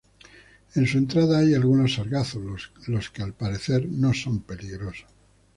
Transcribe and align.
En 0.73 0.87
su 0.87 0.97
entrada 0.97 1.37
hay 1.37 1.53
algunos 1.53 1.93
sargazos, 1.93 2.71
los 2.87 3.09
que 3.11 3.21
al 3.21 3.33
parecer 3.33 3.87
no 3.87 4.15
son 4.15 4.39
peligrosos. 4.39 5.05